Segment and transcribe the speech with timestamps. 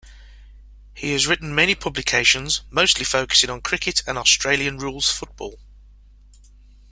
[0.95, 5.59] He has written many publications, mostly focusing on cricket and Australian rules football.